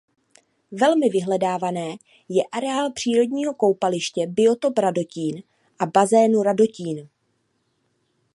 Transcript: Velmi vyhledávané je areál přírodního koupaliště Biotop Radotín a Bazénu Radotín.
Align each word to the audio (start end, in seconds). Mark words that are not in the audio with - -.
Velmi 0.71 1.09
vyhledávané 1.09 1.95
je 2.29 2.43
areál 2.51 2.91
přírodního 2.91 3.53
koupaliště 3.53 4.27
Biotop 4.27 4.77
Radotín 4.77 5.43
a 5.79 5.85
Bazénu 5.85 6.43
Radotín. 6.43 7.09